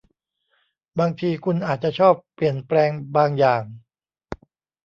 [0.99, 3.63] บางทีคุณอาจจะชอบเปลี่ยนแปลงบางอย่าง